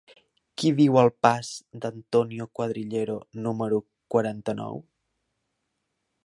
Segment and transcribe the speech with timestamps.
[0.59, 1.51] Qui viu al pas
[1.83, 3.79] d'Antonio Cuadrillero número
[4.17, 4.83] quaranta-nou?